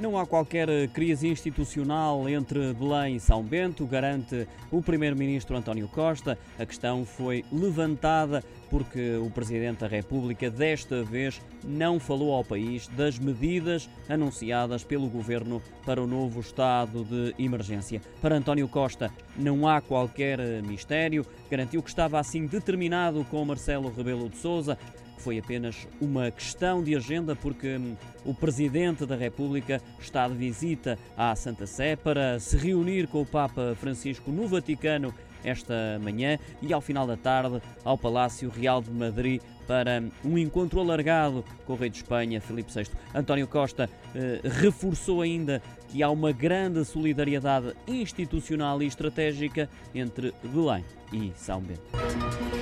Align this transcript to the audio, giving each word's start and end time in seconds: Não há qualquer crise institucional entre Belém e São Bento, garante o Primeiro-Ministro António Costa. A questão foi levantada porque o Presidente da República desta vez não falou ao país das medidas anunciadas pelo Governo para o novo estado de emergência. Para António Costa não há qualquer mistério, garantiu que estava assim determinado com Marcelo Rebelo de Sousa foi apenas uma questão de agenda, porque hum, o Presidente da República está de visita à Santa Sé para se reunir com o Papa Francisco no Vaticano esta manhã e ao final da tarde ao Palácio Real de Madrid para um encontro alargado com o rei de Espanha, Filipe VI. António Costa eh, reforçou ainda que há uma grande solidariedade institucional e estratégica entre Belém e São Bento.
Não 0.00 0.18
há 0.18 0.26
qualquer 0.26 0.68
crise 0.88 1.28
institucional 1.28 2.28
entre 2.28 2.74
Belém 2.74 3.16
e 3.16 3.20
São 3.20 3.42
Bento, 3.42 3.86
garante 3.86 4.46
o 4.70 4.82
Primeiro-Ministro 4.82 5.56
António 5.56 5.88
Costa. 5.88 6.38
A 6.58 6.66
questão 6.66 7.06
foi 7.06 7.44
levantada 7.50 8.44
porque 8.74 9.14
o 9.18 9.30
Presidente 9.30 9.82
da 9.82 9.86
República 9.86 10.50
desta 10.50 11.04
vez 11.04 11.40
não 11.62 12.00
falou 12.00 12.32
ao 12.32 12.44
país 12.44 12.88
das 12.88 13.20
medidas 13.20 13.88
anunciadas 14.08 14.82
pelo 14.82 15.08
Governo 15.08 15.62
para 15.86 16.02
o 16.02 16.08
novo 16.08 16.40
estado 16.40 17.04
de 17.04 17.32
emergência. 17.38 18.02
Para 18.20 18.34
António 18.34 18.66
Costa 18.66 19.12
não 19.36 19.68
há 19.68 19.80
qualquer 19.80 20.40
mistério, 20.64 21.24
garantiu 21.48 21.84
que 21.84 21.88
estava 21.88 22.18
assim 22.18 22.46
determinado 22.46 23.24
com 23.30 23.44
Marcelo 23.44 23.94
Rebelo 23.94 24.28
de 24.28 24.38
Sousa 24.38 24.76
foi 25.18 25.38
apenas 25.38 25.86
uma 26.00 26.30
questão 26.32 26.82
de 26.82 26.94
agenda, 26.94 27.34
porque 27.34 27.76
hum, 27.76 27.96
o 28.26 28.34
Presidente 28.34 29.06
da 29.06 29.14
República 29.14 29.80
está 29.98 30.26
de 30.28 30.34
visita 30.34 30.98
à 31.16 31.34
Santa 31.36 31.66
Sé 31.66 31.94
para 31.94 32.40
se 32.40 32.56
reunir 32.56 33.06
com 33.06 33.22
o 33.22 33.26
Papa 33.26 33.74
Francisco 33.80 34.32
no 34.32 34.48
Vaticano 34.48 35.14
esta 35.44 36.00
manhã 36.02 36.38
e 36.62 36.72
ao 36.72 36.80
final 36.80 37.06
da 37.06 37.16
tarde 37.16 37.60
ao 37.84 37.98
Palácio 37.98 38.48
Real 38.48 38.63
de 38.64 38.90
Madrid 38.90 39.40
para 39.66 40.02
um 40.24 40.36
encontro 40.36 40.80
alargado 40.80 41.44
com 41.66 41.72
o 41.72 41.76
rei 41.76 41.90
de 41.90 41.98
Espanha, 41.98 42.40
Filipe 42.40 42.72
VI. 42.72 42.86
António 43.14 43.46
Costa 43.46 43.88
eh, 44.14 44.40
reforçou 44.44 45.22
ainda 45.22 45.62
que 45.88 46.02
há 46.02 46.10
uma 46.10 46.32
grande 46.32 46.84
solidariedade 46.84 47.74
institucional 47.86 48.82
e 48.82 48.86
estratégica 48.86 49.68
entre 49.94 50.34
Belém 50.42 50.84
e 51.12 51.32
São 51.36 51.60
Bento. 51.60 52.53